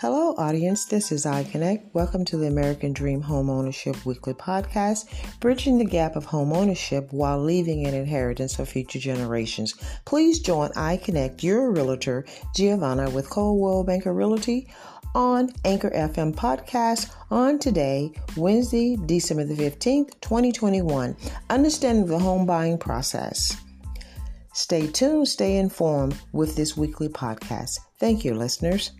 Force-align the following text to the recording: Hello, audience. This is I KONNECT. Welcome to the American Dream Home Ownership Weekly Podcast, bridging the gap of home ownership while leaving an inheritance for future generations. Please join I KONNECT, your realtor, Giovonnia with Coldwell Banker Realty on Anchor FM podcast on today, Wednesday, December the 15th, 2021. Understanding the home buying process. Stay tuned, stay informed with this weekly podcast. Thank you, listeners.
Hello, 0.00 0.34
audience. 0.36 0.84
This 0.84 1.10
is 1.10 1.24
I 1.24 1.44
KONNECT. 1.44 1.94
Welcome 1.94 2.26
to 2.26 2.36
the 2.36 2.48
American 2.48 2.92
Dream 2.92 3.22
Home 3.22 3.48
Ownership 3.48 4.04
Weekly 4.04 4.34
Podcast, 4.34 5.06
bridging 5.40 5.78
the 5.78 5.86
gap 5.86 6.16
of 6.16 6.26
home 6.26 6.52
ownership 6.52 7.10
while 7.14 7.42
leaving 7.42 7.86
an 7.86 7.94
inheritance 7.94 8.56
for 8.56 8.66
future 8.66 8.98
generations. 8.98 9.72
Please 10.04 10.40
join 10.40 10.70
I 10.76 10.98
KONNECT, 10.98 11.42
your 11.42 11.72
realtor, 11.72 12.26
Giovonnia 12.54 13.10
with 13.10 13.30
Coldwell 13.30 13.84
Banker 13.84 14.12
Realty 14.12 14.68
on 15.14 15.48
Anchor 15.64 15.88
FM 15.88 16.34
podcast 16.34 17.10
on 17.30 17.58
today, 17.58 18.12
Wednesday, 18.36 18.98
December 19.06 19.44
the 19.44 19.54
15th, 19.54 20.20
2021. 20.20 21.16
Understanding 21.48 22.04
the 22.04 22.18
home 22.18 22.44
buying 22.44 22.76
process. 22.76 23.56
Stay 24.52 24.88
tuned, 24.88 25.26
stay 25.26 25.56
informed 25.56 26.18
with 26.32 26.54
this 26.54 26.76
weekly 26.76 27.08
podcast. 27.08 27.78
Thank 27.98 28.26
you, 28.26 28.34
listeners. 28.34 28.90